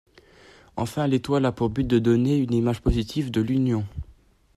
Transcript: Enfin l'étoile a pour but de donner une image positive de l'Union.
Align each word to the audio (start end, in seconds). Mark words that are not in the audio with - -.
Enfin 0.77 1.05
l'étoile 1.05 1.45
a 1.45 1.51
pour 1.51 1.69
but 1.69 1.83
de 1.85 1.99
donner 1.99 2.37
une 2.37 2.55
image 2.55 2.81
positive 2.81 3.29
de 3.29 3.39
l'Union. 3.39 3.85